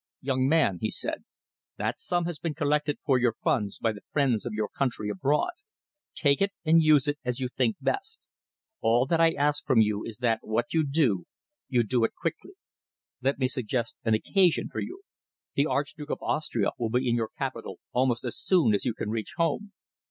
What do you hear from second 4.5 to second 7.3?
your country abroad. Take it and use it